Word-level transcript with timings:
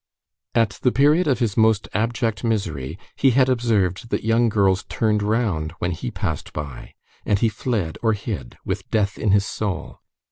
At 0.55 0.79
the 0.81 0.91
period 0.91 1.27
of 1.27 1.37
his 1.37 1.55
most 1.55 1.87
abject 1.93 2.43
misery, 2.43 2.97
he 3.15 3.29
had 3.37 3.49
observed 3.49 4.09
that 4.09 4.23
young 4.23 4.49
girls 4.49 4.83
turned 4.89 5.21
round 5.21 5.73
when 5.77 5.91
he 5.91 6.09
passed 6.09 6.53
by, 6.53 6.95
and 7.23 7.37
he 7.37 7.49
fled 7.49 7.99
or 8.01 8.13
hid, 8.13 8.57
with 8.65 8.89
death 8.89 9.19
in 9.19 9.29
his 9.29 9.45
soul. 9.45 10.01